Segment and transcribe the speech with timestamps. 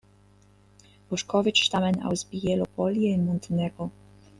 [1.11, 3.89] Bošković stammen aus Bijelo Polje in Montenegro.